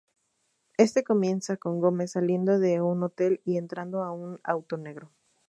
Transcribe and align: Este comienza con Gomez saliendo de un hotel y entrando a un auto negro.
Este 0.79 1.03
comienza 1.03 1.57
con 1.57 1.79
Gomez 1.79 2.13
saliendo 2.13 2.57
de 2.57 2.81
un 2.81 3.03
hotel 3.03 3.39
y 3.45 3.57
entrando 3.57 4.01
a 4.01 4.11
un 4.11 4.39
auto 4.43 4.75
negro. 4.77 5.11